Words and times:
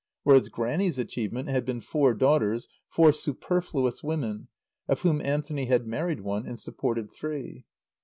Whereas 0.23 0.49
Grannie's 0.49 0.97
achievement 0.97 1.49
had 1.49 1.63
been 1.63 1.79
four 1.79 2.15
daughters, 2.15 2.67
four 2.87 3.11
superfluous 3.11 4.01
women, 4.01 4.47
of 4.87 5.01
whom 5.01 5.21
Anthony 5.21 5.65
had 5.65 5.85
married 5.85 6.21
one 6.21 6.47
and 6.47 6.59
supported 6.59 7.11
three. 7.11 7.65